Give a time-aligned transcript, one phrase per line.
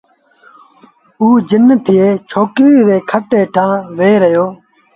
[1.21, 4.45] اُ جن ٿئي ڇوڪريٚ ريٚ کٽ هيٺآݩ ويه رهيو